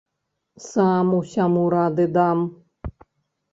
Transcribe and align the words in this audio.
Сам 0.67 1.11
усяму 1.19 1.67
рады 1.75 2.09
дам! 2.19 2.37